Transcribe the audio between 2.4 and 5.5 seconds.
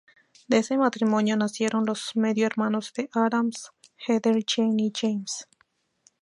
hermanos de Adams, Heather, Jane y James.